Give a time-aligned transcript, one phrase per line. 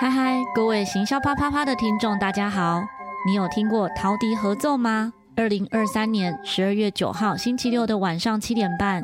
[0.00, 2.82] 嗨嗨，各位行销啪啪啪的听众，大家好！
[3.26, 5.12] 你有听过陶笛合奏吗？
[5.36, 9.02] 二零二三年十二月九号星期六的晚上七点半，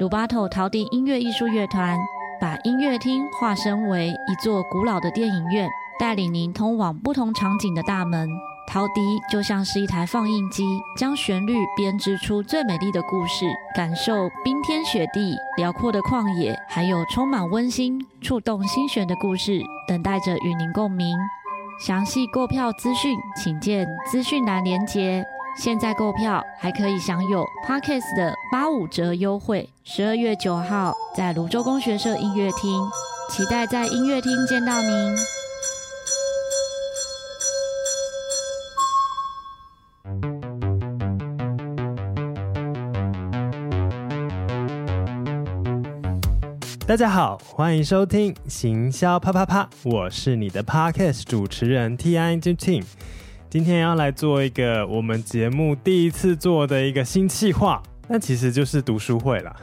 [0.00, 1.96] 鲁巴头陶笛音乐艺术乐团
[2.40, 8.28] 把音乐厅化身为一座古老的电影院，带领您通往不同场景的大门。
[8.66, 10.64] 陶笛就像是一台放映机，
[10.96, 21.16] 将旋律编织出最美丽的故事，感受冰天雪地、辽阔的旷野，还有充满温馨、触动心弦的故事，等待着与您共鸣。
[21.80, 25.24] 详细购票资讯，请见资讯栏连接。
[25.58, 29.68] 现在购票还可以享有 Podcast 的八五折优惠。
[29.84, 32.88] 十二月九号在泸州工学社音乐厅，
[33.28, 35.41] 期待在音乐厅见到您。
[46.84, 52.84] 大家好，欢迎收听行销啪啪啪，我是你的 Podcast 主持人 Ti Tim。
[53.48, 59.56] 今天要来做一个我们节目第一次做的一个新企划，那其实就是读书会了。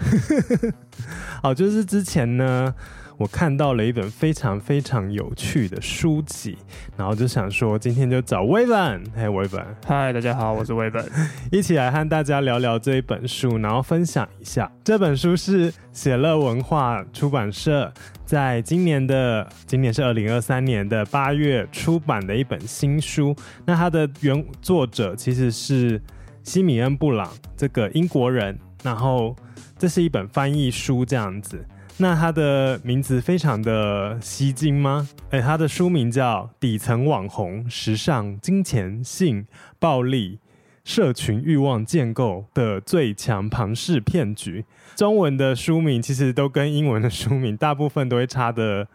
[1.43, 2.73] 好，就是之前呢。
[3.19, 6.57] 我看到了一本非常非常有趣的书籍，
[6.95, 11.05] 然后就想说，今天就找威本，嘿，威本，嗨，大家好，我是威本，
[11.51, 14.71] 一起来和大家聊聊这一本书，然后分享一下。
[14.85, 23.35] 这本书是写乐文化出版社在今年的，今年是二零二三年的八月出版的一本新书。
[23.65, 26.01] 那它的原作者其实是
[26.41, 29.35] 西米恩布朗，这个英国人，然后
[29.77, 31.61] 这是一本翻译书，这样子。
[32.01, 35.09] 那它的名字非常的吸睛吗？
[35.31, 39.45] 哎，它的书名叫《底层网红：时尚、金钱、性、
[39.79, 40.39] 暴力、
[40.85, 44.61] 社群欲望建构的最强庞氏骗局》。
[44.97, 48.87] 中文的书名其实都跟英文的书名大部分都会差的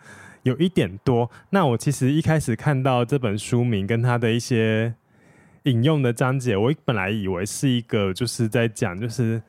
[0.44, 1.30] 有一点多。
[1.50, 4.95] 那我其实一开始看到这本书名跟它的一些
[5.64, 9.42] 引用的章节，我本来以为是一个就是在讲就是。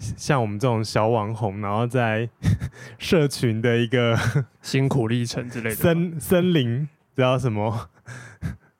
[0.00, 2.28] 像我们这种小网红，然后在
[2.98, 4.18] 社群的一个
[4.62, 7.90] 辛苦历程之类的森森林，知道什么？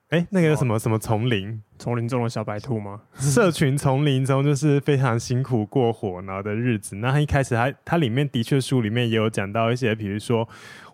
[0.09, 1.62] 哎、欸，那个什么什么丛林？
[1.78, 3.03] 丛林中的小白兔吗？
[3.14, 6.97] 社群丛林中就是非常辛苦过火然后的日子。
[6.97, 10.48] 那他一开始他他里面的确书里面也有讲到一些，比如说。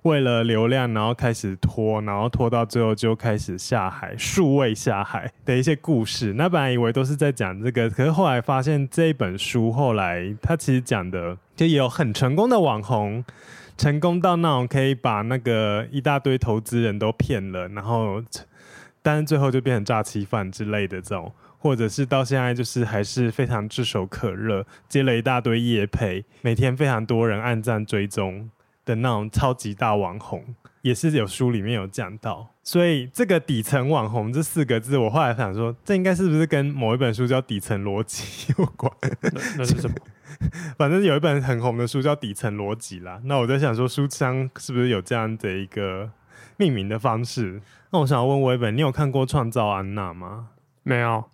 [0.06, 6.32] 为了流量，然后开始拖，然后拖到最后就开始下海，数位下海的一些故事。
[6.34, 13.24] 那本来以为都是在讲这个，可是后来发现这一本书后来他其实讲的就有很成功的网红，
[13.76, 18.22] 成功到那种可以把那个一大堆投资人都骗了，然后
[19.02, 28.48] 但是最后就变成诈欺犯之类的这种，或者是到现在就是还是非常炙手可热，接了一大堆业配，每天非常多人按赞追踪。
[28.86, 30.42] 的那种超级大网红，
[30.80, 38.90] 也是有书里面有讲到，所以这个底层网红这四个字，我后来想说，这应该是不是跟某一本书叫《底层逻辑》 有关？
[39.20, 39.96] 那那是什么？
[40.78, 43.20] 反正有一本很红的书叫《底层逻辑》啦。
[43.24, 46.10] 那我在想说，书商是不是有这样的一个
[46.56, 47.60] 命名的方式？
[47.90, 50.50] 那我想要问我一本，你有看过《创造安娜》吗？
[50.84, 51.24] 没有。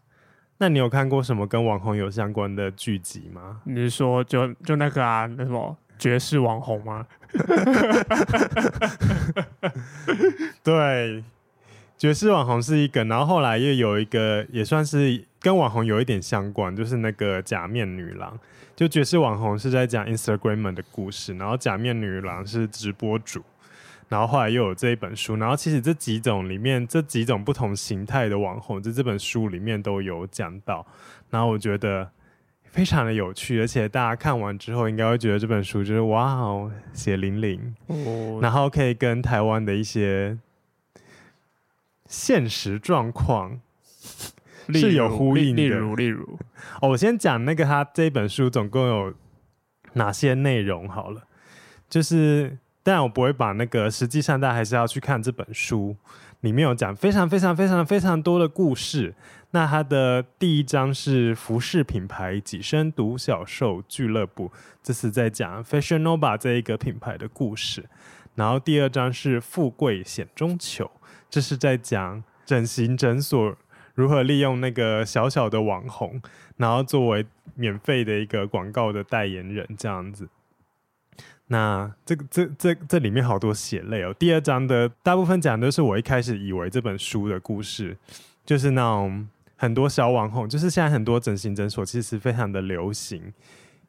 [0.58, 3.60] 那你有看过什么跟网红有相关的剧集吗？
[3.64, 5.76] 你是说就就那个啊，那什么？
[5.98, 7.06] 爵士网红吗？
[10.62, 11.24] 对，
[11.96, 18.38] 爵士网红是一个，然后后来又有一个，也算是跟网红有一点相关，就是那个假面女郎。
[18.76, 23.42] 就爵士网红是在讲 Instagram 的故事，然后假面女郎是直播主，
[24.08, 30.86] 然后后来又有这一本书，然后其实这几种里面，这几种不同形态的网红，在这本书里面都有讲到，
[31.30, 32.10] 然后我觉得。
[32.72, 40.38] 非常的有趣，而且大家看完之后应该会觉得这本书就是哇哦，血淋淋，哦，然后可以跟台湾的一些
[42.06, 43.60] 现实状况
[44.72, 45.62] 是有呼应的。
[45.62, 46.38] 例如，例如，
[46.80, 49.12] 哦，我先讲那个他这本书总共有
[49.92, 51.24] 哪些内容好了，
[51.90, 55.94] 就是，但我不会把那个，实际上大家还是要去看这本书。
[56.42, 59.14] 里面有讲非常非常非常非常多的故事。
[59.52, 64.50] 那它的第一章是服饰品牌跻身独角兽俱乐部，
[64.82, 67.88] 这是在讲 Fashion Nova 这一个品牌的故事。
[68.34, 70.90] 然后第二章是富贵险中求，
[71.28, 73.54] 这是在讲整形诊所
[73.94, 76.20] 如何利用那个小小的网红，
[76.56, 80.28] 然后作为免费的一个广告的代言人这样子。
[81.52, 84.14] 那这个这这这里面好多血泪哦。
[84.18, 87.94] 第二章的大部分讲的是我一开始以为这本书的故事，
[88.46, 93.30] 就是那种很多小网红，就是现在很多整形诊所其实非常的流行，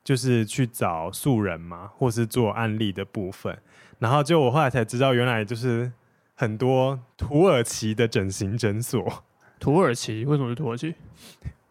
[0.04, 3.57] 就是去找素人嘛，或是做案例的部分。
[3.98, 5.89] 然后就我后来才知道，原来就是
[6.36, 9.24] 很多土耳其的整形诊所。
[9.57, 10.94] 土耳其为什么是土耳其？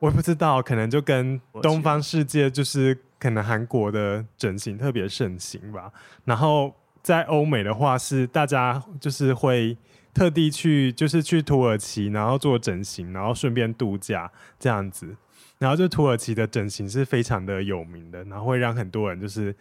[0.02, 5.92] 我也不知道，可能就跟东方世界就是可能韩国的整形特别盛行吧。
[6.24, 9.78] 然后在欧美的话，是大家就是会
[10.12, 14.28] 特地去，就是去土耳其，然后做整形，然后顺便度假
[14.58, 15.16] 这样子。
[15.60, 19.54] 然后就土耳其的整形是非常的有名的，然后会让很多人就是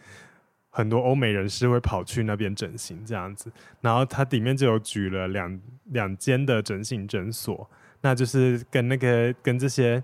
[0.70, 3.48] 很多欧美人士会跑去那边整形这样子。
[3.80, 10.02] 然后它里面就有举了两两间的整形诊所，那就是跟那个跟这些。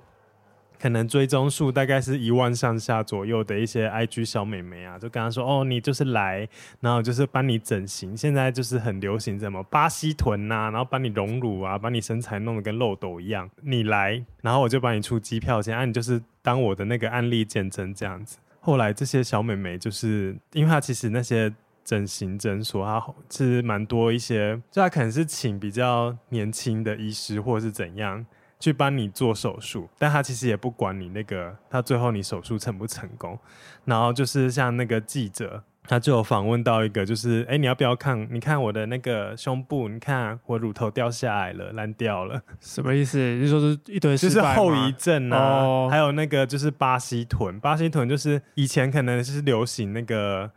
[0.80, 6.48] 可能追踪数大概是一万上下左右的一些 IG 小美眉啊，就跟她说哦，你就是来，
[6.80, 8.16] 然后就是帮你整形。
[8.16, 13.50] 现在就是很流行什么巴西臀呐、然后帮你隆乳啊，把你身材弄得跟漏斗一样。
[13.62, 18.38] 你来，然后我就帮你出机票钱，啊，你就是当我的那个案例见证这样子。
[18.60, 21.52] 后来这些小美眉就是，因为她其实那些
[21.84, 28.25] 整形诊所，它是蛮多一些，就她可能是请比较年轻的医师或者是怎样。
[28.60, 33.38] 去帮你做手术，但他其实也不管你那个，他最后你手术成不成功。
[33.84, 38.26] 然后就是像那个记者，他就有访问到一个，就是哎，你要不要看？
[38.31, 43.19] 你看我的那个胸部，你看我乳头掉下来了，烂掉了，什么意思？
[43.40, 45.38] 就是说是一堆就是后遗症啊。
[45.38, 50.50] 哦、还有那个就是巴西臀，巴西臀就是以前可能是流行那个。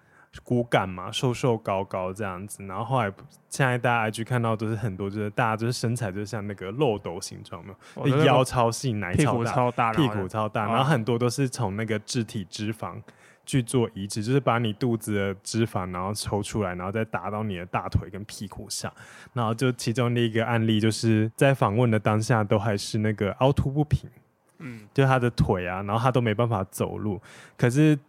[0.44, 3.12] 骨感嘛，瘦瘦高高这样子，然后后来
[3.50, 13.02] 现在大家 IG 看到都是很多，就是大家就是身材就像那个漏斗形状嘛，哦、腰超细，奶超大，屁股超大，屁股超大，然后很多都是从那个肢体脂肪
[13.46, 18.90] 去做移植，就是把你肚子的脂肪然后抽出来，然后再打到你的大腿跟屁股上，
[19.34, 24.10] 然后就其中的一个案例就是在访问的当下都还是那个凹凸不平，
[24.60, 27.22] 嗯，就他的腿啊，然后他都没办法走路，
[27.58, 28.00] 可是。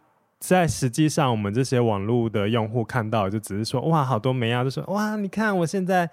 [0.49, 6.09] 在实际上，我们这些网络的用户看到，就只是说哇，好多美啊，就说哇，你看我现在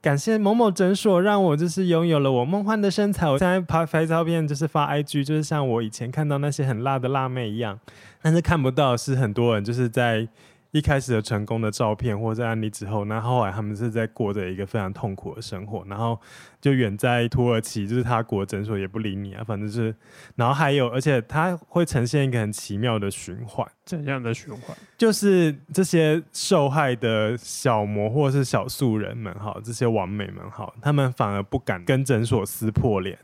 [0.00, 3.28] 感谢某某诊所，让我就是拥有了我梦幻的身材。
[3.28, 7.78] 我现在拍拍照片，就是发 IG，就是像我以前看到那些很辣的辣妹一样。
[8.20, 10.28] 但是看不到是很多人就是在。
[10.70, 16.20] 一开始的成功的照片，或者在案例之后，那后来他们是在过着一个非常痛苦的生活，然后
[16.60, 19.94] 就远在土耳其，就是他国诊所也不理你啊，反正是，
[20.36, 24.76] 然后还有，而且他会呈现一个很奇妙的循环，怎样的循环？
[24.98, 33.18] 就是这些受害的小魔或者是小素人们，哈，这些完美们，哈，他们反而不敢跟诊所撕破脸，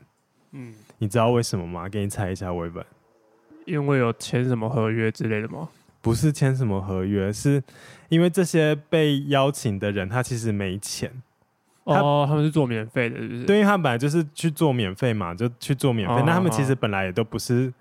[0.51, 1.87] 嗯，你知道为什么吗？
[1.87, 2.83] 给你猜一下，微本，
[3.65, 5.69] 因为有签什么合约之类的吗？
[6.05, 7.63] 不是签什么合约，是
[8.09, 11.11] 因为这些被邀请的人他其实没钱。
[11.85, 13.43] 哦，他们是做免费的，是不是？
[13.45, 16.21] 对，因为他们本来就是去做免费嘛，就去做免费。
[16.23, 17.73] 那、哦、他们其实本来也都不是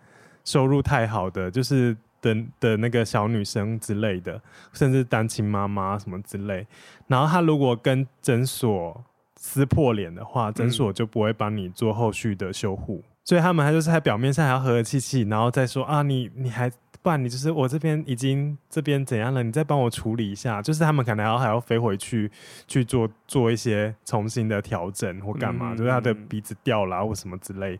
[0.42, 4.40] 收入太好的，就是的的那个小女生之类的，
[4.72, 6.66] 甚至单亲妈妈什么之类。
[7.06, 9.04] 然后他如果跟诊所
[9.36, 13.02] 撕破脸的话，诊所就不会帮你做后续的修护。
[13.04, 16.70] 嗯、所以他们还就是在表面上还要和和气气，然后再说啊，你你还。
[17.02, 20.62] 不然你就是我这边已经这边怎样了，你再帮我处理一下。
[20.62, 22.32] 就是他们可能还要还要飞回去
[22.66, 27.78] 去做做一些重新的调整或干嘛，嗯、就是他的鼻子掉了或什么之类，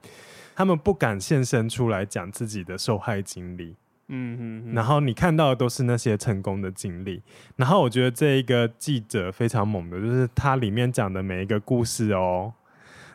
[0.54, 3.74] 他们不敢现身出来讲自己的受害经历。
[4.08, 7.22] 嗯嗯，嗯然后你看到的都是那些成功的经历。
[7.56, 12.52] 然后我觉得这一个记者非常猛的，就是他里面讲的每一个故事哦。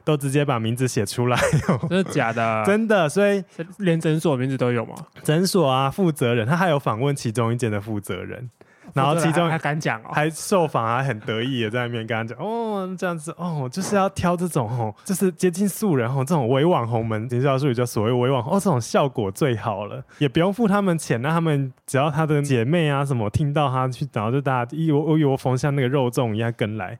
[0.10, 1.40] 都直接把名字写出来，
[1.88, 2.64] 真的假的？
[2.66, 3.44] 真的，所以
[3.78, 4.96] 连诊所名字都有吗？
[5.22, 8.50] 诊所啊，负责人，他还有访问其中一间的负责人。
[8.94, 26.98] 然后其中还敢讲哦，还受访还很得意的在那边跟他讲哦，这样子哦，就是要挑这种哦，就是接近素人哦，这种伪网红们，营销术语叫所谓伪网红哦，这种效果最好了，也不用付他们钱，那他们只要他的姐妹啊什么听到他去，然后就大家一窝一窝蜂像那个肉粽一样跟来，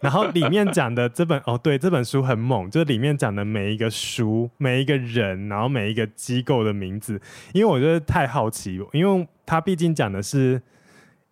[0.00, 7.20] 然后里面讲的这本哦，对，这本书很猛，就是里面讲的每一个书、每一个人，然后每一个机构的名字，
[7.52, 10.62] 因为我觉得太好奇，因为他毕竟讲的是。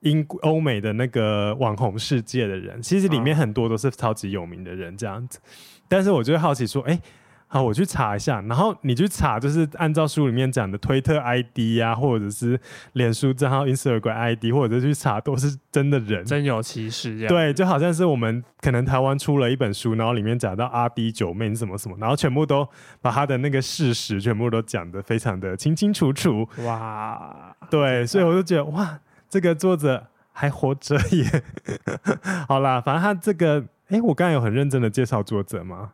[0.01, 5.41] 英欧美的那个网红世界的人，其实里面很多都是超级有名的人这样子。
[5.89, 7.01] 但是我就会好奇说，哎、欸，
[7.49, 8.41] 好，我去查一下。
[8.43, 12.61] 然后你去查，就是按照书里面讲的推特 ID 呀、啊，或者是
[12.95, 17.29] 脸书账号 Instagram ID，或者是去查都是真的人，真有其事这样。
[17.29, 22.69] 对，就好像是我们可能台湾出了一本书，然后里面讲到阿 B 九妹什么什么，然后全部都
[23.01, 26.49] 把他的那个事实全部都讲得非常的清清楚楚。
[26.65, 29.01] 哇，对，所以我就觉得哇。
[29.29, 31.43] 这个作者还活着耶，
[32.49, 35.93] 好啦，反正他这个，哎，我刚才有很认真的介绍作者吗？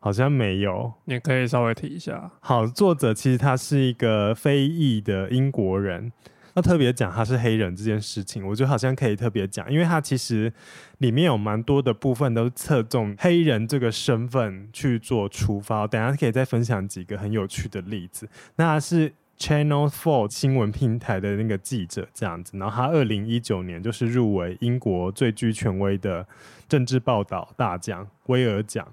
[0.00, 2.30] 好像没有，你可以稍微提一下。
[2.40, 6.12] 好，作者其实他是一个非裔的英国人，
[6.54, 10.52] 那特别讲他是黑人这件事情，我觉得好像可以特别讲，因为他其实
[10.98, 15.84] 里面有蛮多的部分都是侧重黑人这个身份去做出发。
[15.84, 18.28] 等下可以再分享几个很有趣的例子。
[18.54, 26.26] 那他是 Channel Four 新闻平台的那个记者这样子，然后他二零一九年就是入围英国最具权威的
[26.68, 28.86] 政治报道大奖威尔奖。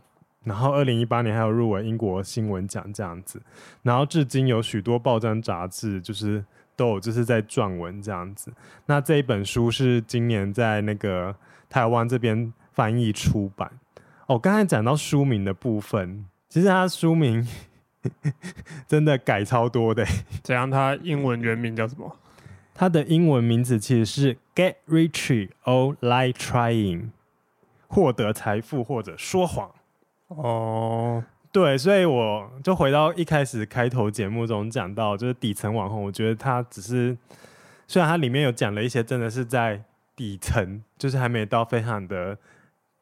[0.43, 3.41] 然后，二零一八年还有入围英国新闻奖这样子，
[3.81, 8.53] 然后至今有许多报章杂志就是都有就是在撰文这样子。
[8.85, 11.35] 那这一本书是今年在那个
[11.67, 13.71] 台湾这边翻译出版。
[14.27, 17.47] 哦，刚才讲到书名的部分，其实它书名
[18.87, 20.05] 真的改超多的。
[20.43, 20.69] 怎样？
[20.69, 22.17] 他英文原名叫什么？
[22.73, 27.09] 他的英文名字其实是 Get Rich or Lie Trying，
[27.87, 29.71] 获得财富或者说谎。
[30.27, 37.15] 哦，对，所以我就回到一开始开头节目中讲到，就是底层网红，我觉得他只是，
[37.87, 39.81] 虽然它里面有讲了一些真的是在
[40.15, 42.37] 底层，就是还没到非常的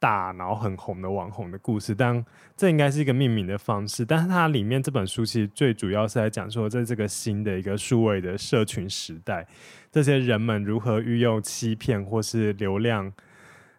[0.04, 2.26] 大，然后很红的网红的故事，但
[2.58, 4.04] 这应该是一个命名的方式。
[4.04, 9.48] 但是它里面这本书其实最主要是在讲说，在这个新的一个数位的社群时代，
[9.90, 13.14] 这些人们如何运用欺骗或是流量。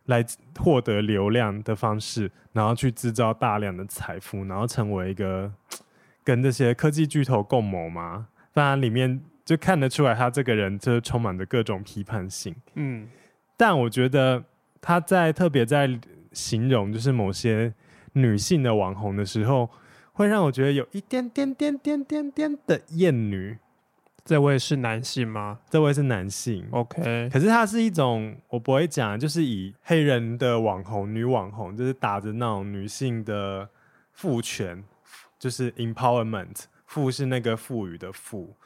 [0.06, 0.22] 来
[0.58, 5.50] 获得流量的方式，然后去制造大量的财富，然后成为一个
[6.22, 8.28] 跟这些科技巨头共谋嘛。
[8.52, 12.54] 当然里面就看得出来，他这个人就是充满着各种批判性。
[12.74, 13.08] 嗯，
[13.56, 14.44] 但我觉得
[14.78, 15.86] 他在特别在
[16.34, 17.72] 形容就是某些
[18.12, 19.70] 女性的网红的时候，
[20.12, 23.56] 会让我觉得有一点点点点点点的厌女。
[24.24, 25.58] 这位是男性吗？
[25.68, 27.28] 这位是男性，OK。
[27.30, 33.68] 可是他是一种我不会讲，就是以黑人的网红、女网红，就是打着那种女性的
[34.12, 34.82] 赋权，
[35.38, 38.56] 就是 empowerment，赋是那个赋予的赋，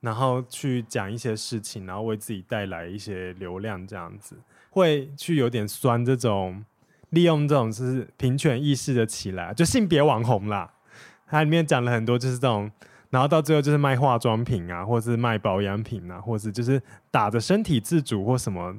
[0.00, 4.36] 然后去讲一些事情，然后为自己带来一些流量，这样子
[4.70, 6.64] 会去有点酸这种
[7.16, 10.70] 利用这种就是平权意识的起来，就性别网红啦。
[11.26, 12.70] 它里面讲了很多，就是这种。
[13.08, 18.76] 然后到最后就是卖化妆品啊，或是卖保养品啊，或是就是打着身体自主或什么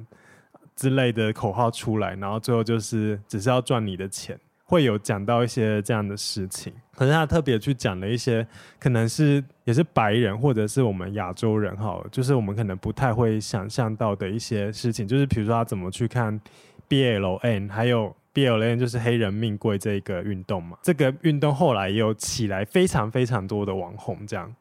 [0.76, 6.72] 之类的口号出来，然后最后就是只是要赚你的钱，会有讲到一些这样的事情。
[6.94, 8.46] 可是他特别去讲了一些，
[8.78, 16.40] 可能是也是白人或者是我们亚洲人哈，就是我们可能不太会想象到的一些事情，就是比如说他怎么去看
[16.88, 18.14] BLN，还有。
[18.38, 24.54] BLM 就是黑人命贵这一个运动嘛，这个运动后来也有起来非常非常多的网红这样，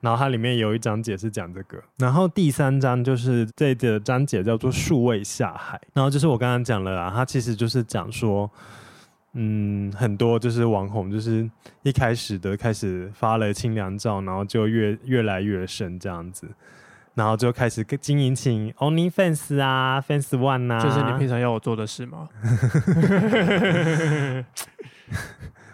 [0.00, 8.50] 然后它里面有一章节是讲这个，然后第三章就是这个章节叫做数位下海，然后就是我刚刚讲了啦，它其实就是讲说，
[9.34, 11.48] 嗯，很多就是网红就是
[11.82, 16.48] 一开始的开始发了清凉照，然后就越越来越深这样子。
[17.18, 22.28] 然后就开始经营起 OnlyFans 啊，Fans One 啊，就是你平常要我做的事吗？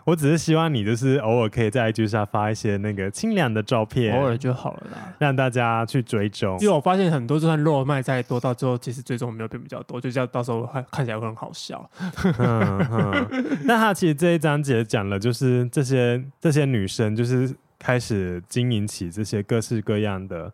[0.06, 6.58] 我只是希望你就是偶尔可以在 IG 上发一些那个清凉的照片，偶尔就好了啦，让大家去追踪。
[6.60, 11.90] 因为我发现很多就算肉卖再多，到最后其实追踪没有变比较多，就这样到时候看看起来会很好笑。
[12.38, 20.50] 嗯嗯，那他其实这一章节讲了，就是这些这些女生就是开始经营起这些各式各样的。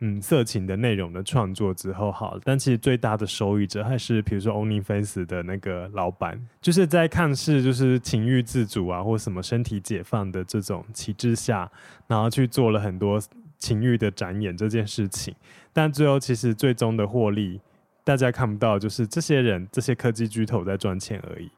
[0.00, 11.70] 嗯，色情的内容的创作之后好了，但其实最大的受益者还是比如说 OnlyFans 的那个老板，就是在看似就是情欲自主啊，或什么身体解放的这种旗帜下，
[12.06, 13.18] 然后去做了很多
[13.58, 15.34] 情欲的展演这件事情，
[15.72, 17.58] 但最后其实最终的获利，
[18.04, 21.50] 大家看不到，就是这些人这些科技巨头在赚钱而已。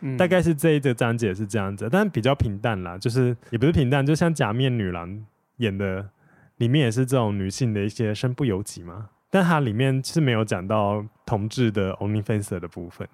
[0.00, 5.22] 嗯，大概是这一个章节是这样子，但比较平淡啦，就是也不是平淡，就像假面女郎
[5.58, 6.08] 演的。
[6.56, 13.08] 里面也是这种女性的一些身不由己嘛，但它里面是没有讲到同志的 OnlyFans 的部分，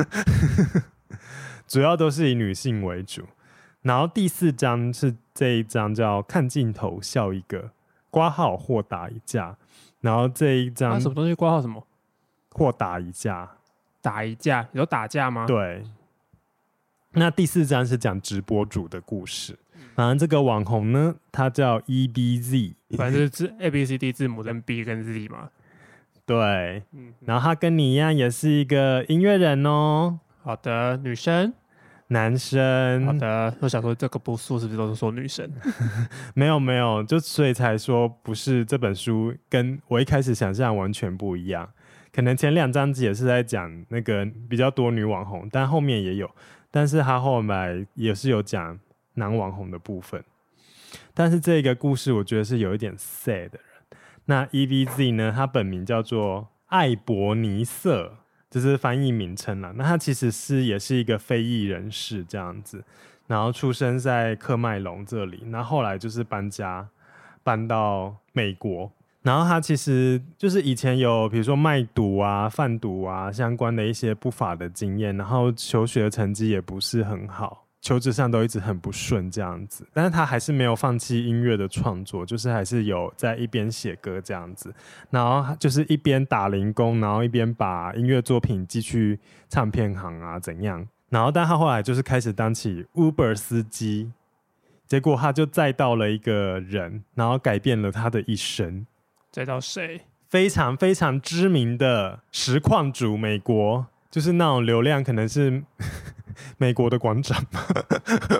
[1.68, 3.24] 主要都是以女性为主。
[3.82, 7.70] 然后第四章是这一章叫看镜头笑一个，
[8.10, 9.56] 挂号或打一架。
[10.00, 11.34] 然后这一章什么东西？
[11.34, 11.86] 挂号什么？
[12.50, 13.50] 或打一架？
[14.02, 14.66] 打一架？
[14.72, 15.46] 有打架吗？
[15.46, 15.82] 对。
[17.12, 19.58] 那第四章是讲直播主的故事。
[19.94, 25.50] 反正这个网红呢，他叫 E B Z，反正就是 A B C D 字母跟 B 跟 Z 嘛。
[26.26, 30.20] 对，嗯，然后他跟你一样，也是一个音乐人哦。
[30.42, 31.52] 好的，女生、
[32.08, 33.04] 男生。
[33.04, 35.50] 好的，我想说这个不素是不是都是说女生？
[36.34, 41.68] 没有没有，就所以才说不是这本书跟我一开始想象完全不一样。
[42.12, 46.30] 可能前两章也是在讲那个比较多女网红，但后面也有，
[46.70, 48.78] 但是他后来也是有讲。
[49.14, 50.24] 男网红的部分，
[51.14, 53.98] 但是这个故事我觉得是有一点 sad 的人。
[54.26, 59.72] 那 E V Z 呢，他本名叫做艾伯尼瑟，这是翻译名称了。
[59.76, 62.84] 那他其实是也是一个非裔人士这样子，
[63.26, 66.88] 然后出生在喀麦隆这里，那后来就是搬家
[67.42, 68.92] 搬到美国。
[69.22, 79.86] 然后他其实就是以前有比如说卖毒啊、贩毒啊相关的一些不法的经验，然后求学成绩也不是很好，求职上都一直很不顺这样子。
[79.92, 84.72] 但是他还是没有放弃音乐的创作，就是还是有在一边写歌这样子，
[85.10, 89.18] 然后就是一边打零工，然后一边把音乐作品寄去
[89.48, 90.86] 唱片行啊怎样。
[91.08, 94.12] 然后但他后来就是开始当起 Uber 司机，
[94.86, 98.86] 结果他就载到了一个人，然后改变了他的一生。
[99.32, 100.02] 载到谁？
[100.28, 105.64] 非常非常知名的实况主，美国就是那种流量可能是
[106.58, 107.42] 美国的馆长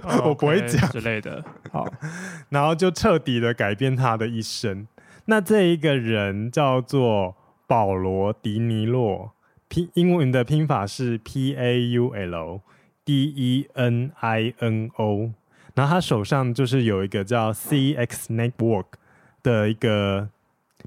[0.02, 1.44] ，oh, 我不会讲、okay, 之类的。
[1.72, 1.86] 好，
[2.50, 4.86] 然后就彻底的改变他的一生。
[5.26, 9.32] 那这一个人叫做保罗·迪尼洛，
[9.68, 12.60] 拼英文的拼法是 P A U L
[13.04, 15.32] D E N I N O。
[15.74, 18.86] 然后他手上就是有一个叫 C X Network
[19.42, 20.30] 的一个。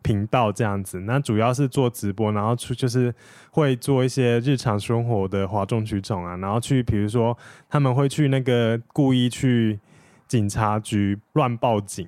[0.02, 3.14] 频道这样子，那主要是做直播，然后出就是
[3.52, 7.38] 会做一些日常生活的哗众取宠啊，然后去比如说
[7.70, 9.80] 他们会去那个故意去
[10.28, 12.08] 警察局乱报警，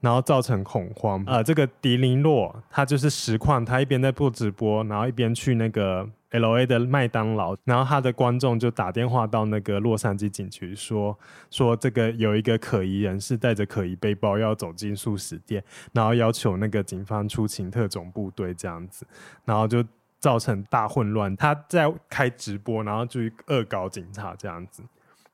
[0.00, 1.24] 然后造成恐慌。
[1.26, 6.08] 呃，这个迪林洛他就是实况，他一边在做直播，然后一边去那个。
[6.34, 11.16] L A 的麦当劳，然后他的观众就打电话到那个洛杉矶警局说，
[11.48, 15.62] 说这个有一个可疑人士带着可疑背包要走进速食店，
[15.92, 19.06] 然后要求那个警方出勤特种部队这样子，
[19.44, 19.84] 然后就
[20.18, 21.36] 造成大混乱。
[21.36, 24.82] 他在开直播，然后就恶搞警察这样子，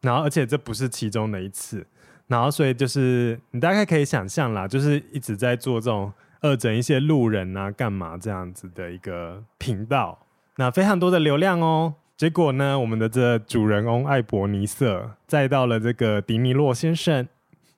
[0.03, 1.87] 然后而且这不是其中的一次，
[2.27, 10.19] 然后所以就是你大概可以想象啦，就是一直在做这种恶整一些路人啊干嘛这样子的一个频道。
[10.57, 17.27] 那非常多的流量哦，结果呢，我们的这主人翁艾伯尼瑟载到了这个迪尼洛先生，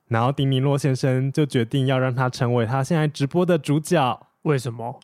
[0.07, 4.27] 然后迪尼洛先生就决定要让他成为他现在直播的主角。
[4.41, 4.99] 为什么？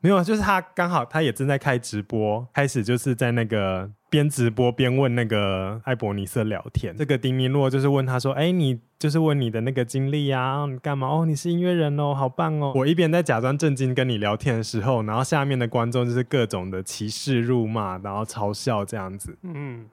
[0.00, 6.96] 没有，就是他刚好他也正在开直播，开始就是在那个边直播边问那个艾伯尼瑟聊天。
[6.96, 10.64] 这个迪尼洛就是问他说：“哎，你就是问你的那个经历呀？
[10.70, 11.08] 你干嘛？
[11.08, 19.36] 哦，你是音乐人哦，好棒哦！”我一边在假装震惊跟你聊天的时候，然后下面的观众就是各种的歧视、辱骂，然后嘲笑这样子。
[19.42, 19.86] 嗯，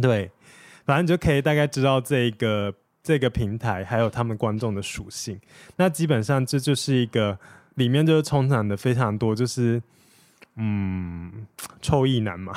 [0.00, 0.30] 对，
[0.86, 5.40] 反正就可以大概知道这个这个平台还有他们观众的属性。
[5.76, 7.36] 那基本上这就是一个。
[7.74, 9.82] 里面就是充满的非常多，就是
[10.56, 11.46] 嗯，
[11.82, 12.52] 臭意男嘛，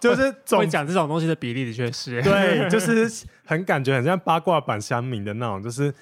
[0.00, 5.92] 就是总讲这种东西的比例的确是，对，就是很感觉很像八卦版乡民的那种，就是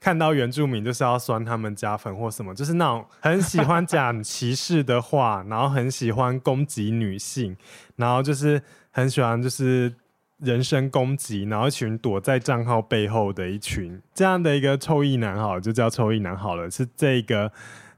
[0.00, 7.56] 看到原住民就是要酸他们家粉或什么，就是那种很喜欢讲歧视的话，然后很喜欢攻击女性，
[7.96, 9.94] 然后就是很喜欢就是。
[10.42, 17.52] 人身攻击，然后一群躲在账号背后的一群这样的一个臭意男，好，就叫臭意男好了，是这个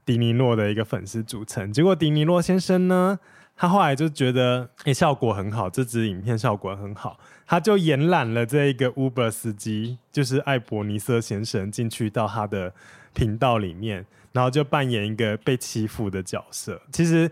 [0.05, 1.71] 迪尼洛的一个粉丝组成。
[1.71, 3.19] 结果迪尼洛先生呢，
[3.55, 12.73] 他后来就觉得，哎、欸，效果很好，这支影片效果很好，他就延揽了这一个 Uber 司机，就是艾伯尼瑟先生进去到他的
[13.13, 16.81] 频道里面，然后就扮演一个被欺负的角色。
[16.91, 17.29] 其实。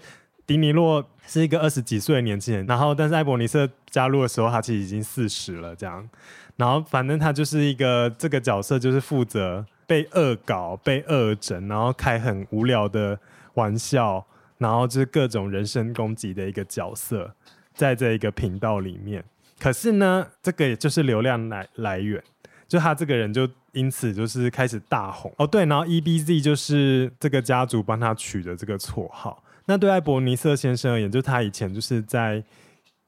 [0.47, 6.09] 迪尼洛是一个二十几岁的年轻人，然后但是艾伯尼瑟加入的时候，他其实已经四十了，这样，
[6.57, 13.19] 然后反正他就是一个这个角色，就是负责被恶搞、被恶整，然后开很无聊的
[13.55, 14.25] 玩笑，
[14.57, 17.35] 然后就是各种人身攻击的一个角色，
[17.73, 19.21] 在这一个频道里面。
[19.59, 22.23] 可是呢，这个也就是流量来来源，
[22.69, 25.45] 就他这个人就因此就是开始大红哦。
[25.45, 29.43] 对，然后 EBZ 就是这个家族帮他取的这个绰号。
[29.65, 32.41] 那对艾伯尼瑟先生而言，就他以前就是在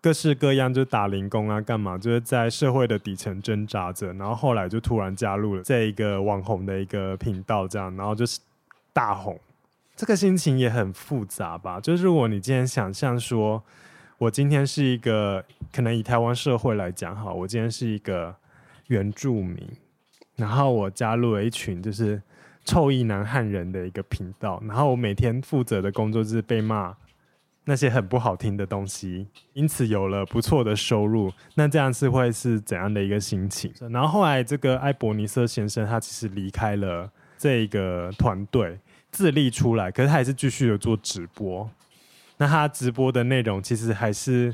[0.04, 8.38] 各式各样就打零工啊，干嘛，就是在社会的底层挣扎着，然后后来就突然加入了这一个网红的一个频道，这样，然后就是
[8.92, 9.39] 大红。
[9.96, 11.80] 这个心情也很复杂吧？
[11.80, 13.63] 就是如果你今天想象说，
[14.18, 18.36] 我今天是一个，可能以台湾社会来讲，哈，我今天是一个
[18.88, 19.58] 原住民，
[20.36, 22.22] 然后我加入了一群就是。
[22.66, 26.96] 臭意男汉人的一个频道，然后我每天负责的工作就是被骂
[27.65, 31.32] 那些很不好听的东西，因此有了不错的收入。
[31.56, 33.73] 那这样是会是怎样的一个心情？
[33.89, 38.78] 然后后来这个艾伯尼瑟先生他其实离开了这个团队，
[39.12, 41.69] 自立出来，可是他还是继续的做直播。
[42.38, 44.54] 那他直播的内容其实还是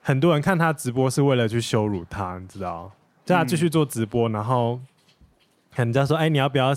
[0.00, 2.90] 很多人看他直播是为了去羞辱他，你知道？
[3.24, 4.80] 叫他继续做直播，然后
[5.74, 6.74] 人家说：“哎，你要不要？”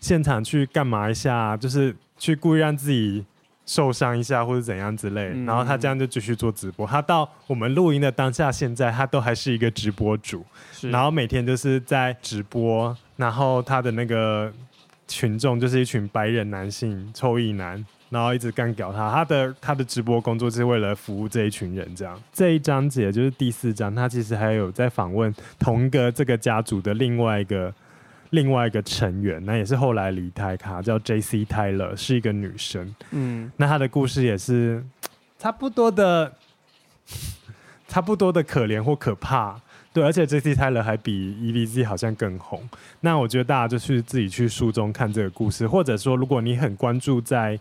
[0.00, 3.26] 现场去干嘛一下，就是去故意让自己
[3.70, 6.84] 受伤一下或者怎样之类，嗯、然后他这样就继续做直播。
[6.84, 10.44] 他到我们录音的当下，现在他都还是一个直播主，
[10.80, 14.52] 然后每天就是在直播，然后他的那个
[15.06, 17.86] 群众就是一群白人男性臭意男。
[18.08, 22.20] 然后一直干掉他，他的他的直播工作是为了服务这一群人，这样。
[22.32, 27.72] 这一章节就是第四章，他其实还有在访问同一个这个家族的另外一个
[28.30, 31.44] 另外一个成员，那也是后来离开他，叫 J.C.
[31.44, 32.94] Tyler，是一个女生。
[33.10, 34.84] 嗯，那她的故事也是
[35.38, 36.32] 差不多的，
[37.86, 39.60] 差不多的可怜或可怕。
[39.92, 40.54] 对，而且 J.C.
[40.54, 42.68] Tyler 还比 E.V.Z 好像更红。
[43.00, 47.58] 那我觉得大家就去自己去书中看这个故事，或者说如果你很关注在。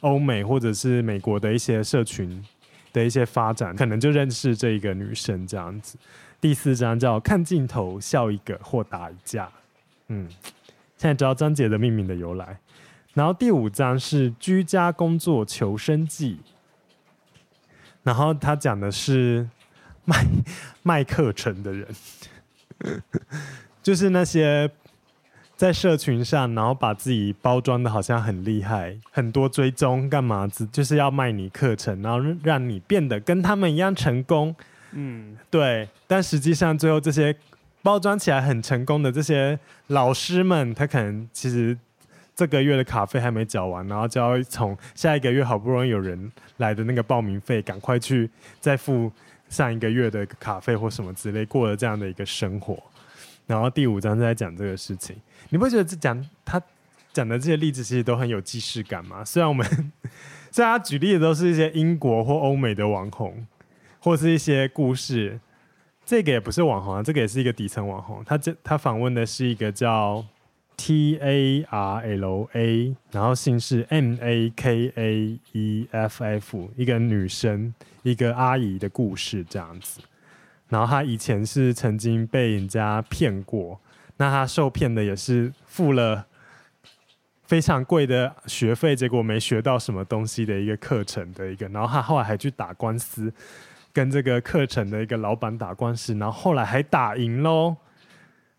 [0.00, 2.44] 欧美或者是美国的一些社群
[2.92, 5.96] 的一些发展，可能就认识这一个女生这样子。
[6.38, 9.48] 第四章叫看镜头笑一个或打一架，
[10.08, 10.28] 嗯，
[10.96, 12.58] 现在知道章节的命名的由来。
[13.14, 16.38] 然后第五章是居家工作求生记，
[18.02, 19.48] 然后他讲的是
[20.04, 20.26] 卖
[20.82, 21.88] 卖课程的人，
[23.82, 24.70] 就是那些。
[25.56, 34.54] 在社群上，然后把自己包装的好像很厉害，很多追踪干嘛子，就是要卖你课程，然后让你变得跟他们一样成功。
[34.92, 35.88] 嗯，对。
[36.06, 37.34] 但实际上，最后这些
[37.86, 41.78] 包装起来很成功的这些老师们，他可能其实
[42.34, 49.12] 这个月的卡费还没缴完，然后就要从下一个月好不容易有人来的那个报名费，赶快去再付
[49.48, 52.76] 上一个月的卡费或什么之类，过了这样的一个生活。
[53.46, 55.14] 然后第五章在讲这个事情。
[55.50, 56.60] 你不觉得这讲他
[57.12, 59.24] 讲的这些例子其实都很有既视感吗？
[59.24, 59.64] 虽然我们
[60.50, 63.46] 虽然他举例的都是一些英国或欧美的网红，
[64.00, 65.38] 或是一些故事，
[66.06, 68.24] 这个也不是网红啊，这个也是一个底层网红。
[68.24, 70.24] 他这他访问的是一个叫
[70.76, 80.00] T A R L A，然后姓氏 M A K A E F F，一个女生，一个阿姨的故事这样子。
[80.68, 83.78] 然后她以前是曾经被人家骗过。
[84.18, 86.24] 那他受骗的也是付了
[87.44, 93.30] 非常贵的学费，结果没学到什么东西的一个课程的一个，然后他后来还去打官司，
[93.96, 97.74] 跟这个课程的一个老板打官司，然后后来还打赢喽。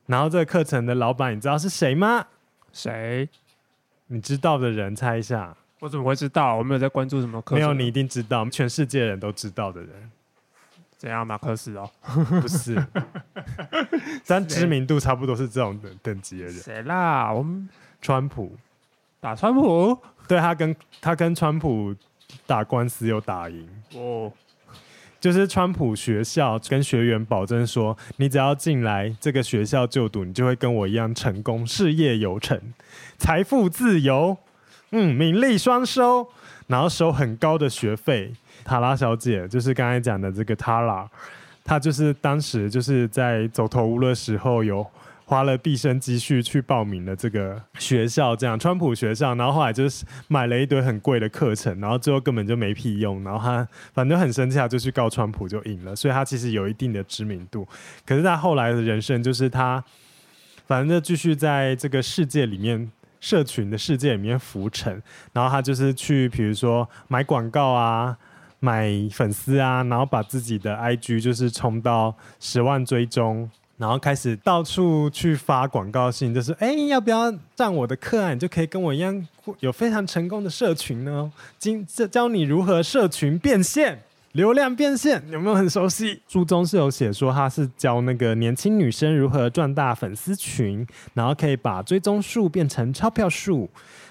[0.07, 2.25] 然后这个课程的老板，你知道是谁吗？
[2.73, 3.29] 谁？
[4.07, 5.55] 你知道的人猜一下。
[5.79, 6.55] 我怎么会知道？
[6.55, 7.59] 我没有在关注什么课程。
[7.59, 10.11] 没有，你一定知道，全世界人都知道的人。
[10.97, 11.27] 怎样？
[11.27, 11.87] 马克思哦？
[12.41, 12.83] 不是，
[14.25, 16.53] 但知名度差不多是这种等等级的人。
[16.55, 17.31] 谁啦？
[17.31, 17.69] 我们
[18.01, 18.57] 川普
[19.19, 19.95] 打川普，
[20.27, 21.95] 对，他跟他跟川普
[22.47, 24.33] 打官司又打赢哦。
[25.19, 32.59] 就是川普学校跟学员保证说，你只要进来这个学校就读，你就会跟我一样成功，事业有成，
[33.17, 34.37] 财富自由，
[34.91, 36.27] 嗯，名利双收，
[36.67, 38.31] 然后收很高的学费。
[38.63, 41.09] 塔拉小姐就是刚才讲的这个塔拉，
[41.63, 44.85] 她就是当时就是在走投无路的时候，有
[45.29, 57.67] 花了毕生积蓄去报名了这个学校，这样川普学校，然后后来就是买了一堆很贵的课程，然后最后根本就没屁用，然后他反正就很生气，就去告川普就赢了，所以他其实有一定的知名度。
[58.05, 59.83] 可是他后来的人生就是他，
[60.65, 68.17] 反正就继续在这个世界里面，社群的世界里面浮沉，然后他就是去比如说买广告啊。
[68.59, 78.33] 买粉丝啊，然后把自己的 IG 就是冲到十万追踪，然后开始到处去发广告信，就是哎，要不要上我的课啊？
[78.33, 79.27] 你就可以跟我一样
[79.59, 81.31] 有非常成功的社群呢。
[81.57, 83.99] 今这教你如何社群变现。
[84.33, 86.21] 流量变现有没有很熟悉？
[86.27, 90.85] 书中是有写说他是教那个年轻女生如何赚大粉丝群，
[91.15, 93.67] 然后可以把追踪数变成钞票数，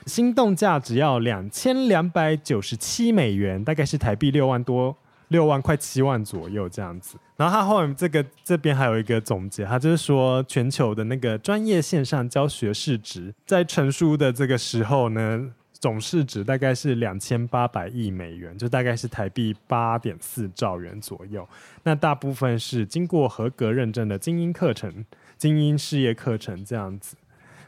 [0.07, 4.97] 心动价只要两千两百九十七美元，大概是台币六万多，
[5.29, 7.17] 六万快七万左右这样子。
[7.37, 15.53] 然后他后面这个这边还有一个总结，他就是说全球的那个专业线上教学市值，在成书的这个时候呢。
[15.79, 21.47] 总市值大概是两千八百亿美元，就大概是台币八点四兆元左右。
[21.83, 25.05] 那大部分是经过合格认证的精英课程、
[25.37, 27.15] 精英事业课程这样子。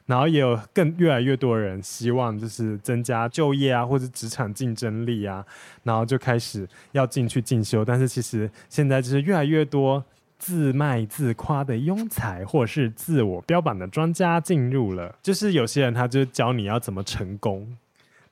[0.08, 5.44] 然后也有更越来越多人希望就是增加就业啊，或者职场竞争力啊，
[5.82, 7.84] 然后就开始要进去进修。
[7.84, 10.02] 但是其实现在就是越来越多
[10.38, 15.14] 自卖自夸的庸才，或是自我标榜的专家进入了。
[15.22, 17.76] 就是有些人他就教你要怎么成功。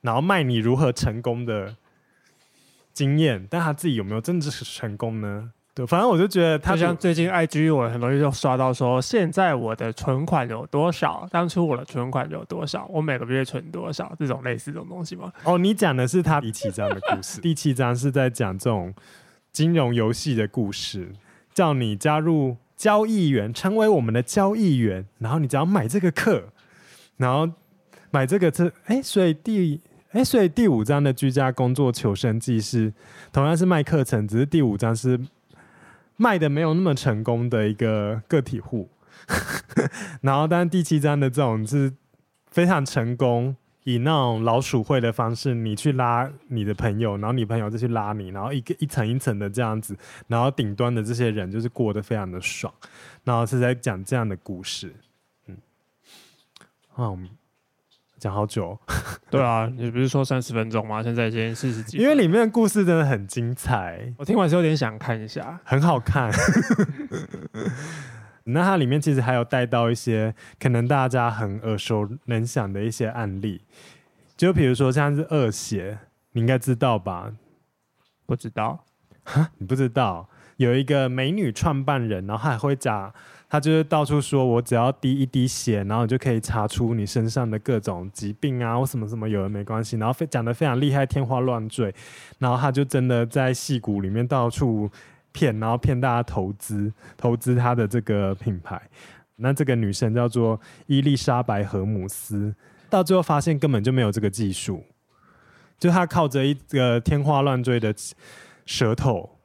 [0.00, 1.74] 然后卖你如何成功的
[2.92, 5.52] 经验，但他自己有没有真的是成功呢？
[5.76, 11.28] 对，反正我就觉得他就像最近 IG 我很容易就刷到说，现在我的存款有多少？
[11.30, 12.86] 当初我的存款有多少？
[12.90, 14.10] 我每个月存多少？
[14.18, 15.30] 这种类似这种东西吗？
[15.44, 17.42] 哦，你讲的是他第七章的故事。
[17.42, 18.94] 第七章是在讲这种
[19.52, 21.12] 金融游戏的故事，
[21.52, 26.44] 叫你加入交易员，成为我们的交易员，然后你只要买这个课，
[27.18, 27.52] 然后
[28.10, 29.78] 买这个这，哎，所以第。
[30.12, 32.90] 哎，所以第五章的居家工作求生记是
[33.30, 35.20] 同样是卖课程，只是第五章是
[36.16, 38.88] 卖的没有那么成功的一个个体户，
[40.22, 41.92] 然后但第七章的这种是
[42.50, 52.72] 非常成功，以那种老鼠会的方式，你去拉你的朋友，然后你朋友就去拉你，然后一个一层一层的这样子，然后顶端的这些人就是过得非常的爽，
[53.24, 54.94] 然后是在讲这样的故事，
[55.46, 55.56] 嗯，
[56.94, 57.16] 啊。
[58.18, 58.78] 讲好久，
[59.30, 61.02] 对啊，你不是说三十分钟吗？
[61.02, 61.98] 现在已经四十几。
[61.98, 66.30] 因为里面的故事真的很精彩，我听完是有点想看一下，很好看。
[68.44, 73.62] 那它里面其实还有带到一些可能大家很耳熟能详的一些案例，
[74.36, 75.98] 就比如说像是恶血，
[76.32, 77.32] 你应该知道吧？
[78.24, 78.84] 不知道？
[79.58, 80.28] 你不知道？
[80.56, 83.12] 有一个美女创办人，然后还会讲。
[83.48, 91.94] 他就是到处说，我只要滴一滴血，然后就可以查出你身上的各种疾病啊，或什么什么有的没关系，然后非讲得非常厉害，天花乱坠，
[92.38, 94.90] 然后他就真的在戏骨里面到处
[95.30, 98.82] 骗，然后骗大家投资，投资他的这个品牌。
[99.36, 102.52] 那这个女生叫做伊丽莎白·荷姆斯，
[102.90, 104.82] 到最后发现根本就没有这个技术，
[105.78, 107.94] 就他靠着一个天花乱坠的
[108.64, 109.35] 舌头。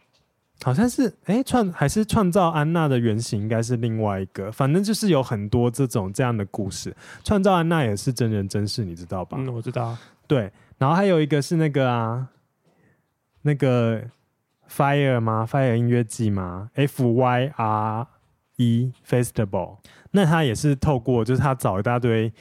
[0.63, 4.51] 好像是哎，创还是创造安娜的原型，应该是另外一个。
[4.51, 6.95] 反正就是有很多这种这样的故事。
[7.23, 9.37] 创造安娜也是真人真事，你知道吧？
[9.39, 9.97] 嗯，我知道。
[10.27, 12.27] 对，然后还有一个是那个啊，
[13.41, 14.01] 那个
[14.69, 18.07] Fire 吗？Fire 音乐季吗？F Y R
[18.57, 19.77] E Festival。
[20.11, 22.31] 那他也是透过，就是他找一大堆。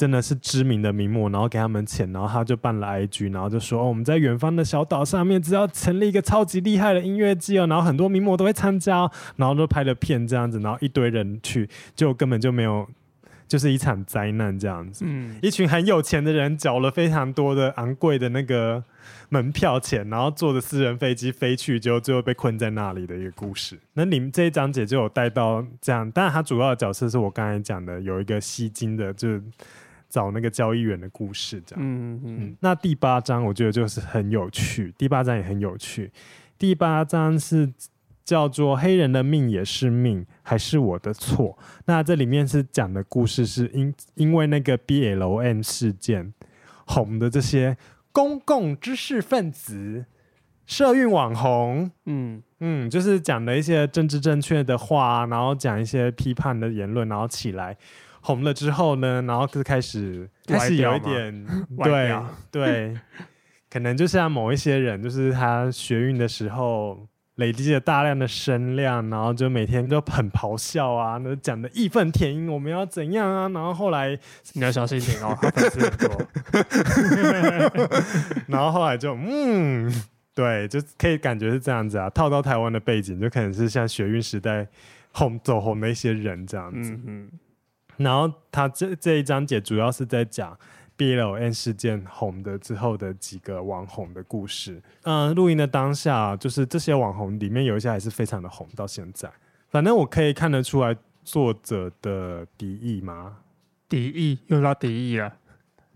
[0.00, 12.88] 真的是知名的名模，然后给他们钱，然后他就办了 IG，然后就说：“哦，我们在远方的小岛上面，只要成立一个超级厉害的音乐季哦，然后很多名模都会参加哦，然后都拍了片这样子，然后一堆人去，就根本就没有，
[13.46, 15.04] 就是一场灾难这样子。
[15.06, 18.82] 嗯，一群很有钱的人缴了非常多的昂贵的那个
[19.28, 23.78] 门票钱，然后坐着私人飞机飞去，就最后被困在那里的一个故事。
[23.92, 29.42] 那你们这一章节就有带到这样，当然他主要的角色是我刚才讲的，有一个吸金的，就是。
[30.10, 31.82] 找那个交易员的故事，这样。
[31.82, 32.56] 嗯嗯。
[32.60, 36.10] 那第八章我觉得就是很有趣，第八章也很有趣。
[36.58, 37.72] 第八章是
[38.24, 41.56] 叫做“黑人的命也是命，还是我的错”。
[41.86, 46.34] 那这里面是讲的故事是因因为那个 BLM 事件
[46.86, 47.76] 红的这些
[48.12, 50.04] 公共知识分子、
[50.66, 57.76] 社运网红，嗯嗯，就是讲的一些政治正确的话，然后讲一些批判的言论，然后起来。
[58.20, 61.46] 红了之后呢，然后就开始开始有一点
[61.82, 62.14] 对
[62.50, 62.98] 对，
[63.70, 67.06] 可能就像某一些人，就是他学运的时候
[67.36, 73.48] 累积了大量的声量，然后就每天都很咆哮啊，那讲的义愤填膺，我们要怎样啊？
[73.48, 74.18] 然后后来
[74.52, 76.10] 你要小心一点哦，他 粉丝很多。
[78.46, 79.90] 然后后来就嗯，
[80.34, 84.66] 对，就可以感觉是这样子啊，套到台湾的背景，就可能是像学运时代
[85.12, 87.30] 红走红的一些人这样子，嗯，嗯
[88.00, 90.56] 然后他这这一章节主要是在讲
[90.96, 94.80] BLN 事件红的之后的几个网红的故事。
[95.02, 99.30] 嗯，录音的当下，就是这些网红里面有一些还是非常的红到现在。
[99.68, 103.36] 反正我可以看得出来作者的敌意吗？
[103.88, 105.34] 敌意又到敌意了？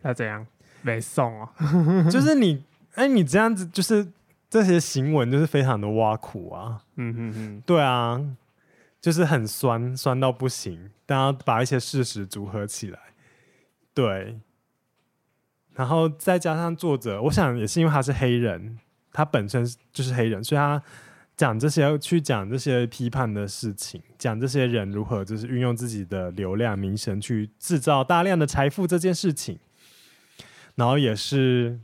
[0.02, 0.46] 那怎样？
[0.82, 1.48] 没送哦。
[2.12, 2.62] 就是你，
[2.96, 4.06] 哎，你这样子就是
[4.50, 6.82] 这些行文就是非常的挖苦啊。
[6.96, 8.20] 嗯嗯嗯，对啊。
[9.04, 12.98] 就是很酸，酸到不行，大家把一些事实组合起来，
[13.92, 14.40] 对，
[15.74, 18.78] 然后再加上作者，我想也是因为他是黑人，
[19.12, 19.62] 他本身
[19.92, 20.82] 就是黑人，所以他
[21.36, 29.58] 讲这些去讲这些批判的事情，讲这些人如何就是运用自己的流量名声去制造大量的财富这件事情，
[30.76, 31.78] 然后也是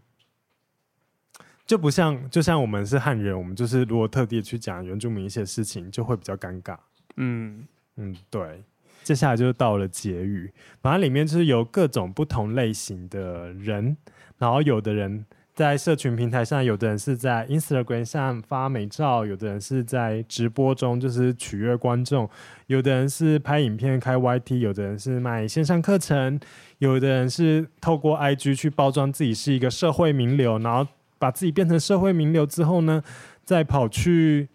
[1.67, 6.79] 就不像就像我们是汉人，我们就是如果特地去讲原住民一些事情，就会比较尴尬。
[7.23, 8.63] 嗯嗯，对，
[9.03, 13.95] 接下来就到了结语，反正里面就是有各种不同类型的人，
[14.39, 22.27] 然后有的人在社群平台上，有的人是在 Instagram 上发美照，有的人是在直播中就是取悦观众，
[22.69, 26.41] 有的人是拍影片开 YT，有的人是卖线上课程，
[26.79, 33.03] 有的人是透过 IG 去包装自己是一个社会名流，然后把自己变成社会名流之后呢，
[33.45, 34.49] 再跑去。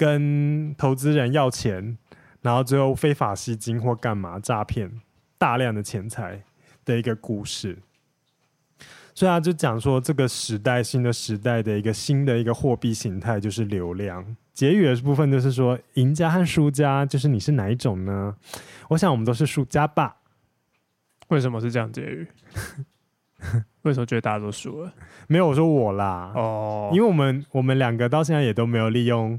[0.00, 1.98] 跟投资人要钱，
[2.40, 4.90] 然后最后非法吸金或干嘛诈骗
[5.36, 6.42] 大量的钱财
[6.84, 7.78] 的一个故事。
[9.14, 14.36] 所以他就讲说，这个时代新的时代的一个新的一个货币形态就是流量。
[14.54, 18.36] 结语的部分就是说，赢家和输家就是你是哪一种呢？
[18.88, 20.18] 我想我们都是输家吧。
[21.28, 22.28] 为什么是这样结语？
[23.82, 24.92] 为什么觉得大家都输了？
[25.26, 26.32] 没有，我说我啦。
[26.34, 29.38] 哦，因为我们我们两个到现在也都没有利用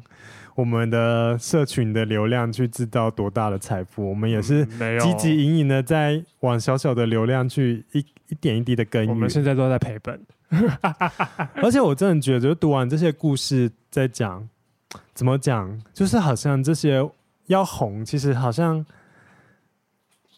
[0.60, 4.65] 我们的社群的流量去制造多大的财富，我们也是
[5.00, 9.10] 积极营营的在往小小的流量去一一点一滴的耕耘。
[9.10, 10.22] 我们现在都在赔本，
[11.63, 14.45] 而且我真的觉得，就读完这些故事，在讲
[15.13, 17.10] 怎么讲，就是好像这些
[17.48, 18.86] 要红，其实好像，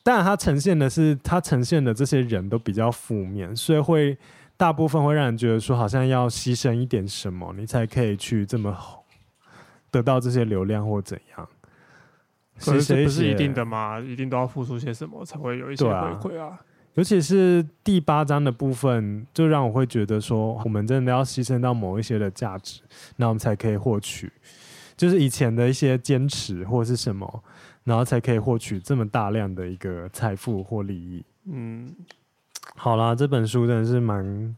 [0.04, 4.16] 当然它呈现的是它呈现的这些人都比较负面，所以会
[4.56, 9.01] 大部分会让人觉得说，好像要牺牲一点什么，你才可以去这么红。
[9.92, 11.48] 得到这些流量或怎样？
[12.58, 14.00] 可是这不是一定的吗？
[14.00, 16.60] 一定都要付出些什么才会有一些回馈啊？
[16.94, 22.82] 尤其是第八章的部分，就让我会觉得说，我们真的要牺牲到某一些的价值，
[23.16, 24.32] 那我们才可以获取，
[24.96, 27.44] 就是以前的一些坚持或是什么，
[27.86, 31.24] 然后才可以获取这么大量的一个财富或利益。
[31.46, 31.90] 嗯，
[32.76, 34.56] 好啦，这本书真的是蛮，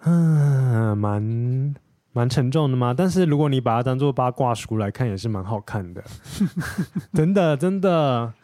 [0.00, 1.74] 嗯，蛮。
[2.18, 2.92] 蛮沉重的吗？
[2.92, 6.02] 但是如果你把它当做八卦书来看，也是蛮好看的。
[7.14, 8.34] 真的，真的。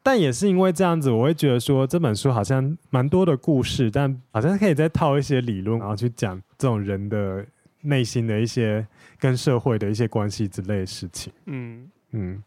[0.00, 7.44] 但也是因为这样子，我会觉得说这本书好像蛮多的故事，但好像可以再套一些理论，然后去讲这种人的
[7.80, 8.86] 内心的一些
[9.18, 11.32] 跟社会的一些关系之类的事情。
[11.46, 12.40] 嗯嗯。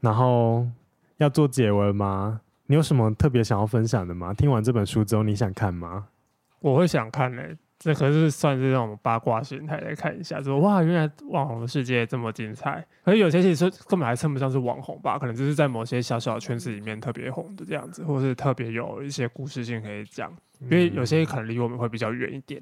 [0.00, 0.66] 然后
[1.18, 2.40] 要做结文吗？
[2.64, 4.32] 你有什么特别想要分享的吗？
[4.32, 6.06] 听完这本书之后，你想看吗？
[6.60, 7.56] 我会想看嘞、欸。
[7.78, 12.84] 这可是算是那种八卦心态来看一下，说哇，原来网红的世界这么精彩。
[13.04, 20.36] 可是有些其实根本还称不上是网红吧，可能就是在某些小小的圈子里面特别红的这样子，或是特别有一些故事性可以讲。
[20.62, 22.60] 因为有些可能离我们会比较远一点。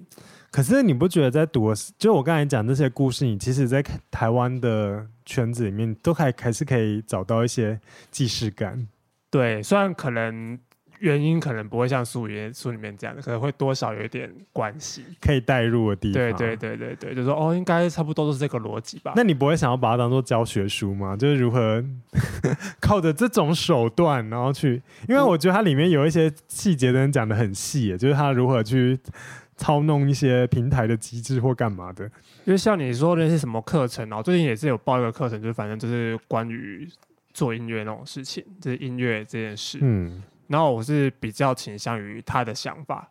[0.51, 8.87] 可是你不觉得在读，就我刚才讲这些故事，你其实，在台湾的圈子里面，都还还是可以找到一些既视感。
[9.31, 10.59] 对，虽然可能。
[11.01, 16.15] 原因可能不会像书里面书里面这样的，可能会多少有一点关系，可以带入的地方。
[16.15, 19.13] 对对对对对，就说哦，应该差不多都是这个逻辑吧。
[19.15, 21.17] 那你不会想要把它当做教学书吗？
[21.17, 21.85] 就是如何
[22.81, 28.99] 靠着这种手段，然后去，因为我觉得它里面有一些细节，真的讲的很细，就是他如何去
[29.57, 32.05] 操弄一些平台的机制或干嘛的。
[32.45, 36.89] 因为像你说的那些什么课程，然后最近也是有报一个课程，就是反正就是关于
[37.35, 39.79] 做音乐那种事情，就是音乐这件事。
[39.83, 40.23] 嗯。
[40.49, 43.11] 然后我是比较倾向于他的想法，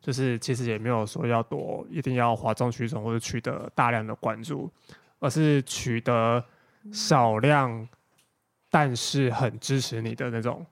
[0.00, 4.70] 就是其实也没有说要多一定要哗众取宠或者取得大量的关注，
[5.18, 6.44] 而是取得
[6.92, 7.88] 少量
[8.70, 10.64] 但是很支持你的那种，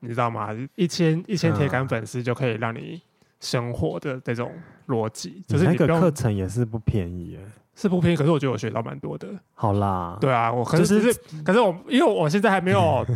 [0.00, 0.50] 你知道吗？
[0.74, 3.00] 一千一千铁杆粉丝就可以让你
[3.40, 4.52] 生活的这种
[4.88, 7.40] 逻辑，就是那个课程也是不便宜耶，
[7.74, 9.28] 是不便宜，可是我觉得我学到蛮多的。
[9.54, 13.06] 好啦，对啊，我可是、就是可是我因为我现在还没有。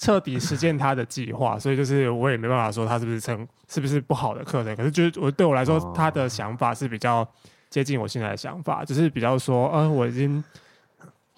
[0.00, 4.74] 彻底实践他的计划，所以就是我也没办法说他是不是成是不是不好的课程。
[4.74, 7.28] 可是就是我对我来说，他的想法是比较
[7.68, 10.42] 接近我现在的想法，就是比较说，嗯、呃，我已经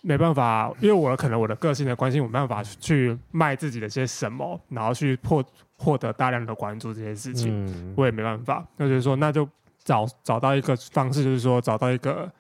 [0.03, 5.45] 没办法，因为我可能我的个性的关系，我没办法去卖自己的些什么，然后去获
[5.77, 8.65] 获得大量的关注这些事情，我也没办法。
[8.77, 9.49] 那就是说，那就
[9.83, 12.31] 找找到一个方式，就是说找到一个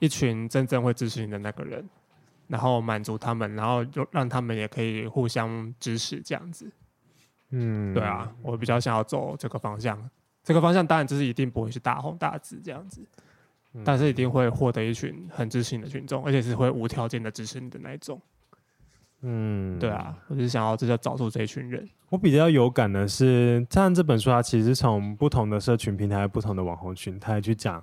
[0.00, 1.82] 一群真正会支持你的那个人。
[2.50, 6.68] 然后满足他们，然后就让他们也可以互相支持这样子。
[7.50, 9.96] 嗯，对啊，我比较想要走这个方向。
[10.42, 13.06] 这个方向当然就是一定不会是大红大紫这样子，
[13.74, 18.20] 嗯、但是一定会获得一群很支持你的群众，而且是会无条件的支持你的那一种。
[19.22, 21.88] 嗯，对啊，我就是想要这就找出这一群人。
[22.08, 27.80] 我比较有感的是，像这本书，它其实从不同的社群平台、不同的网红群，它去讲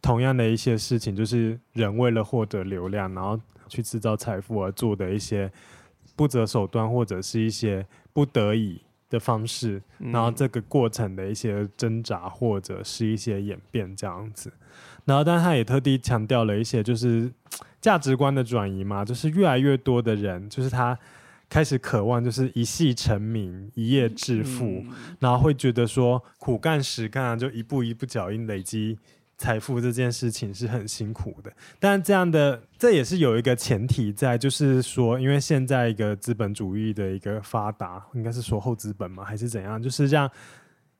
[0.00, 3.40] 同样的一些事情，就是人为了获得流量，然后。
[3.68, 5.50] 去制造财富而做的一些
[6.16, 8.80] 不择手段，或者是一些不得已
[9.10, 14.52] 的方式，嗯、然后这个过程的一些挣扎，或者是一些演变这样子。
[15.04, 17.30] 然后，但他也特地强调了一些，就是
[17.80, 20.98] 价值观的转移嘛，就是越来越多的人，就是他
[21.48, 28.98] 开始渴望，就是一夕成名、一夜致富，嗯、然后会觉得说苦干实干啊，就一步一步脚印累积。
[29.36, 39.82] 财富这件事情是很辛苦的，但这样的这也是有一个前提在，就是说，因为现在一个资本主义的一个发达，应该是说后资本嘛，还是怎样？
[39.82, 40.30] 就是像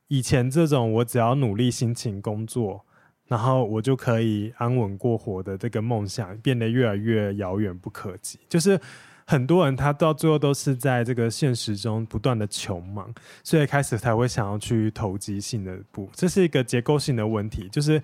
[0.09, 2.85] 以前这种我只要努力辛勤工作，
[3.29, 8.39] 然后我就可以安稳过活的这个梦想变得越来越遥远不可及。
[8.49, 8.79] 就是
[9.27, 13.13] 很多人他到最后都是在这个现实中不断的穷忙，
[13.43, 16.11] 所以开始才会想要去投机性的步。
[16.15, 18.03] 这是一个结构性的问题，就是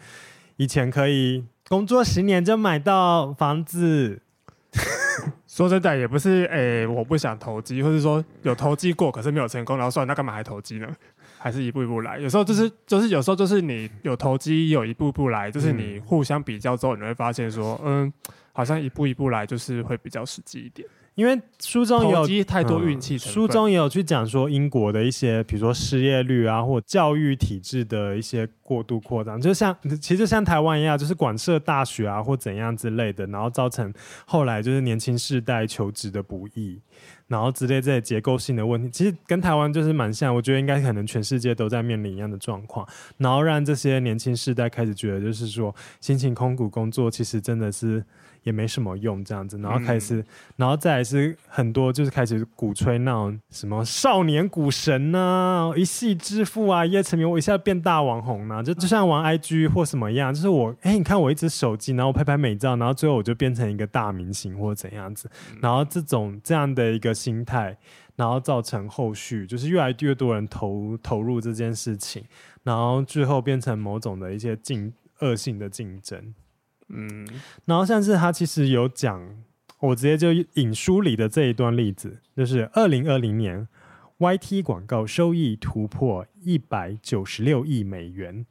[0.57, 4.23] 以前可以工作十年就买到房子。
[5.47, 10.89] 说真的，也不是诶、欸，我不想投机，或者说有投机过，可是没有成功，然后算了，那干嘛还投机呢？
[11.39, 12.19] 还是一步一步来。
[12.19, 18.11] 有时候就是就是有时候就是你有投机，有一步一步来，就是你互相比较之后，你会发现说，嗯，
[18.53, 20.89] 好像一步一步来就是会比较实际一点。
[21.21, 33.93] 因为书中有太多运气、嗯，书中也有去讲说英国的一些，比如说失业率啊，或教育体制的一些过度扩张，就像其实像台湾一样，就是广设大学啊或怎样之类的，然后造成
[34.25, 36.81] 后来就是年轻世代求职的不易。
[37.29, 40.35] 然后之类这些结构性的问题，其实跟台湾就是蛮像。
[40.35, 42.85] 我觉得应该可能全世界都在面临一样的状况，
[43.19, 48.05] 然后让这些年轻世代开始觉得，就是说辛勤空谷工作其实真的是
[48.43, 49.57] 也没什么用这样子。
[49.59, 50.25] 然后开始，嗯、
[50.57, 65.31] 然后再来是很多就是开始鼓吹那种什么少年股神呐、啊，一夕致富啊，一夜成名，我一下变大网红呐、啊，就就像玩 IG 或什么一样，就是我哎，你看我一只手机，然后拍拍美照，然后最后我就变成一个大明星或者怎样子。
[65.61, 67.15] 然后这种这样的一个。
[67.21, 67.77] 心态，
[68.17, 72.25] 然后造成后续就是越来越多人投投入这件事情，
[72.63, 76.33] 然后最后变成某种的一些竞恶性的竞争，
[76.93, 77.27] 嗯，
[77.65, 79.23] 然后像是他其实有讲，
[79.79, 83.67] 我直接就引书里的这一段例子，就是二零二零年
[84.19, 88.45] YT 广告收益突破一百九十六亿美元，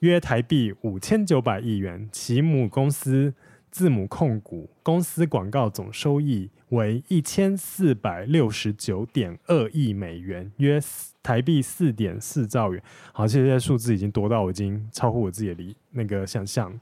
[0.00, 3.34] 约台币五千九百亿元，其母公司。
[3.74, 10.80] 字母控股公司广告总收益为一千四百六十九点二亿美元，约
[11.24, 12.80] 台币四点四兆元。
[13.12, 16.72] 好，这些数字已经多到我已经超乎我自己的理那个想象。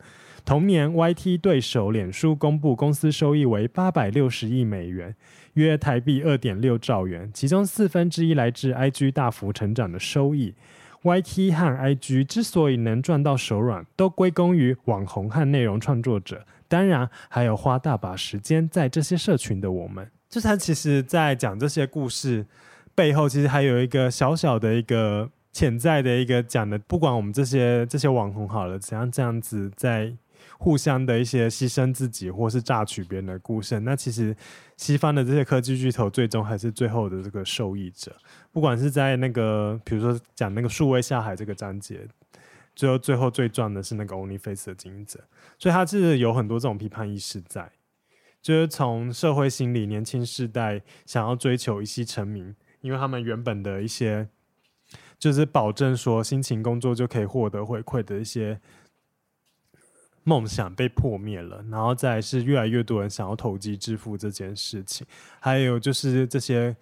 [0.44, 5.14] 同年，YT 对手脸书公布公司收益为八百六十亿美元，
[5.54, 10.54] 约台币二点六兆元，其中四分之一来自 IG 大幅成长的收益。
[11.02, 16.44] YT 和 IG 之所以能赚到手软，都归功于网红和内容创作者。
[16.68, 20.10] 当然，还有花大把时间在这些社群的我们。
[20.28, 22.46] 就是他其实，在讲这些故事
[22.94, 30.12] 背后，其实还有一个小小的一个潜在的一个讲的，不管我们这些这些网红好了，怎样这样子在
[30.62, 33.80] 互相的一些牺牲自己，或是榨取别人的故事。
[33.80, 34.34] 那其实
[34.76, 38.16] 西方的这些科技巨头，最终还是最后的这个受益者。
[38.52, 42.06] 不管是在那个，比如说讲那个数位下海这个章节。
[42.74, 45.20] 最后，最后最赚的是那个 OnlyFace 的经营者，
[45.58, 47.70] 所以他是有很多这种批判意识在，
[48.40, 54.26] 就是从社会心理，年轻世代想要追求一夕成名，因为他们原本的一些
[55.18, 58.58] 就是保证说辛勤工作就可以获得回馈的一些
[60.24, 65.06] 梦想被破灭了，然后再是越来越多人想要投机致富这件事情，
[65.40, 66.76] 还有就是这些。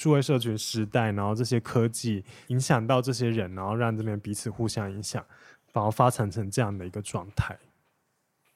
[0.00, 5.24] 数位社群时代，然后这些科技影响到这些人，然后让这边彼此互相影响，
[5.72, 7.58] 然后发展成这样的一个状态。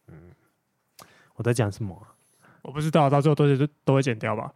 [0.06, 0.30] 嗯，
[1.34, 2.14] 我在讲什么啊？
[2.62, 4.52] 我不知道，到最后都是都会剪掉吧？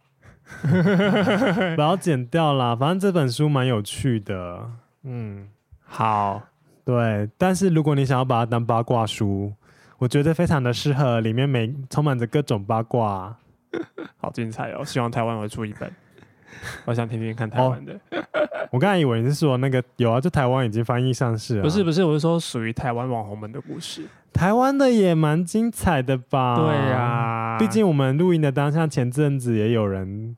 [1.75, 4.71] 不要剪掉啦，反正这本书蛮有趣的。
[5.03, 5.49] 嗯，
[5.83, 6.41] 好，
[6.85, 7.29] 对。
[7.37, 9.53] 但是如果你想要把它当八卦书，
[9.97, 13.35] 我觉得非常的适合，里面每充满着各种八卦，
[14.17, 14.85] 好精彩哦！
[14.85, 15.91] 希望台湾会出一本。
[16.85, 17.93] 我想听听看台湾的。
[17.93, 18.23] 哦。
[18.71, 21.63] 我刚才以为你是说那个有啊，就台湾已经翻译上市了。
[21.63, 24.05] 不是不是，我是说属于台湾网红们的故事。
[24.33, 26.55] 台湾的也蛮精彩的吧？
[26.57, 30.35] 对呀、啊，毕竟我们录音的当下，前阵子也有人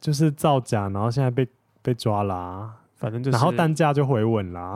[0.00, 1.46] 就是造假，然后现在被
[1.80, 2.70] 被抓啦、啊。
[2.96, 4.74] 反正就是，然后单价就回稳啦。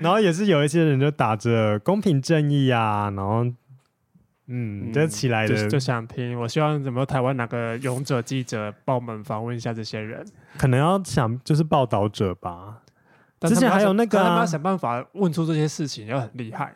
[0.00, 3.46] 然后也是有一些人就打着公平正义啊，然后。
[4.52, 6.36] 嗯，就起来的、嗯、就，就想听。
[6.36, 10.26] 我希望怎么台湾哪个勇者记者报门访问一下这些人，
[10.58, 12.82] 可能要想就是报道者吧。
[13.42, 16.74] 之前还有那个、啊，他们要想办法问出这些事情，要很厉害。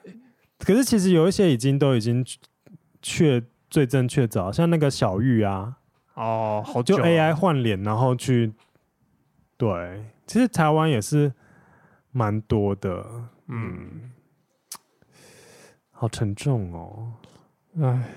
[0.60, 2.24] 可是其实有一些已经都已经
[3.02, 5.74] 确罪证确凿，像那个小玉啊，
[6.14, 8.52] 哦，好久、啊、就 AI 换脸，然后去
[9.56, 11.32] 对，其实台湾也是
[12.16, 13.04] 蛮多的，
[13.48, 14.12] 嗯，
[15.90, 17.12] 好沉重哦。
[17.80, 18.08] 唉，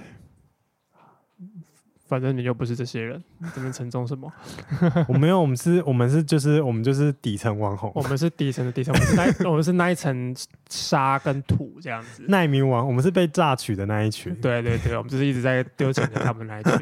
[2.08, 4.32] 反正你又不是这些人，你这边沉重什么？
[5.08, 10.36] 我没有，我们是，我们是，就是我们就是底层网红，我们是底层的底层，我们是那 我们是那一层
[10.70, 12.24] 沙跟土这样子。
[12.30, 14.34] 难民网，我们是被榨取的那一群。
[14.36, 16.74] 对对对，我们就是一直在丢钱给他们那一群。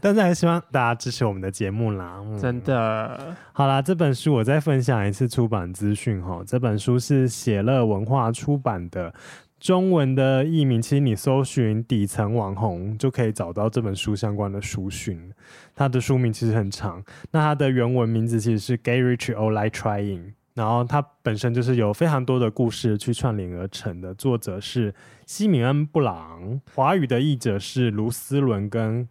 [0.00, 2.20] 但是还是希望大家支持我们的节目啦。
[2.24, 6.42] 嗯、真的，好啦，这本书我再分享一次出版资讯哈。
[6.46, 9.12] 这本书是写乐文化出版的。
[9.60, 15.30] 中文的译名，其实你搜寻“底层网红”就可以找到这本书相关的书讯。
[15.74, 24.14] 它的书名其实很长，那它的原文名字其实是 Gay Rich or Die Trying”，然后它本身就是有非常多的故事去串联而成的。
[24.14, 24.94] 作者是
[25.26, 29.06] 西米恩·布朗，华语的译者是卢思伦跟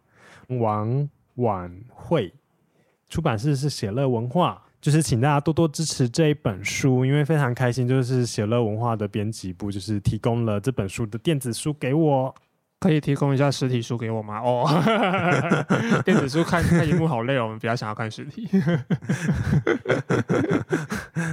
[0.47, 2.33] 王婉慧，
[3.07, 4.63] 出版社是写乐文化。
[4.81, 12.33] 就是请大家多多支持这一本书，因为非常开心，就是写乐文化的编辑部就是提供了这本书的电子书给我。
[12.79, 14.39] 可以提供一下实体书给我吗？
[14.39, 14.65] 哦，
[16.05, 18.47] 电子书看看荧幕好累哦，我们比较想要看实体。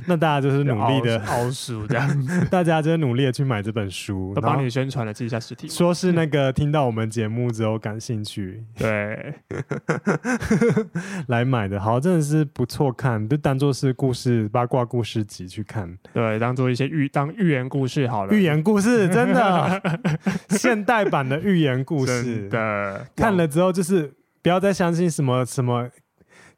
[0.08, 5.68] 那大家就是努力的凹书这样， 大家就是努力的去买这本书，都帮你宣传了，记一下实体。
[5.68, 9.34] 说是那个听到我们节目之后感兴趣，对，
[11.28, 11.78] 来买的。
[11.80, 15.96] 好，真的是不错看，就当做是故事八卦故事集去看。
[16.12, 18.34] 对，当做一些寓当寓言故事好了。
[18.34, 19.80] 寓言故事真的，
[20.50, 21.35] 现代版的。
[21.40, 24.12] 寓言故事的看了之后，就是
[24.42, 25.90] 不要再相信什么什么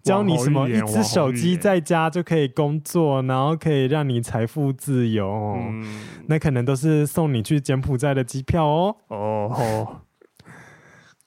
[0.03, 8.97] 教你什么一只手机在家就可以工作，然后可以让你财富自由，嗯，那可能都是送你去柬埔寨的机票哦。
[9.09, 10.01] 哦，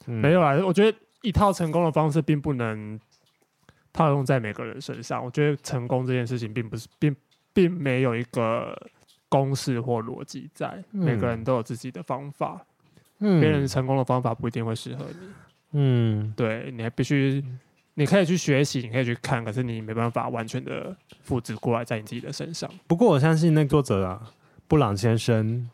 [0.06, 2.99] 没有啊，我觉得一套成功的方式并不能
[3.93, 5.24] 套用在每个人身上。
[5.24, 7.16] 我觉得成功这件事情并不是并
[7.54, 8.76] 并没有一个
[9.30, 12.66] 公式或逻辑在，每个人都有自己的方法。
[13.22, 15.28] 别人成功的方法不一定会适合你，
[15.74, 17.44] 嗯，对，你还必须，
[17.94, 22.70] 你可以去学习，你可以去看，可是你没办法完全的复制过来在你自己的身上。
[22.88, 24.34] 不过我相信那作者啊，
[24.68, 25.70] 布朗先生。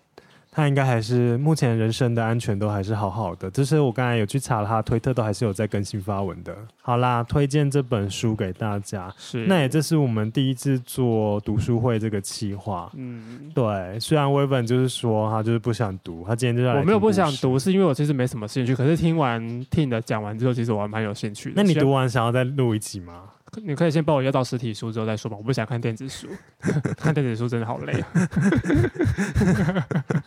[0.58, 6.58] 他应该还是目前人身的安全都还是好好的，就是我刚才有去查了他推特，都还是有在更新发文的。
[6.82, 9.14] 好啦，推荐这本书给大家。
[9.20, 12.92] 是，那也这是我们第一次做读书会这个企划。
[12.96, 14.00] 嗯，对。
[14.00, 16.74] 虽然威本就是说他就是不想读，他今天就在。
[16.80, 18.76] 我没有不想读，是因为我其实没什么兴趣。
[18.76, 21.54] 可是听完听的讲完之后，其实我还蛮有兴趣的。
[21.56, 23.26] 那你读完想要再录一集吗？
[23.64, 26.28] 你可以先帮我要到实体书之后再说吧，我不想看电子书，
[26.98, 28.08] 看电子书真的好累啊。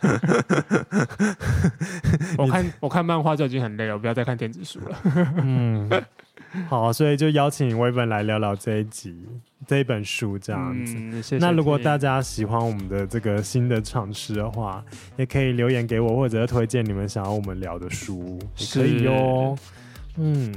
[2.37, 4.97] 我看我看漫画就已经很累了，我不要再看电子书了。
[5.37, 5.89] 嗯，
[6.67, 9.27] 好，所以就邀请威本来聊聊这一集
[9.67, 10.95] 这一本书这样子。
[10.97, 11.39] 嗯、谢谢。
[11.45, 14.83] 那如果大家喜欢我们的这个新的尝试的话，
[15.17, 19.57] 也可以留言给我，或者是推荐你们想要我们聊的书，也可以哟。
[20.17, 20.53] 嗯。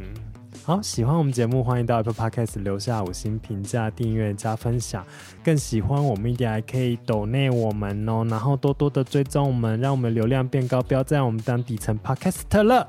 [0.66, 5.04] 好，喜欢我们节目，欢迎到 Apple Podcast 留下五星评价、订阅、加分享。
[5.44, 12.88] 更喜欢我们一点，还可以抖内我们哦，然后多多的追踪我们，让我们流量变高，不要再让我们当底层 Podcast 了。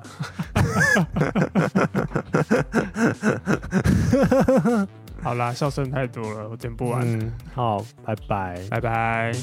[5.22, 7.06] 好啦，笑声太多了，我剪不完。
[7.06, 9.34] 嗯，好，拜拜，拜拜。